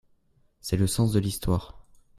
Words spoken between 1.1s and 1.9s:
de l’histoire.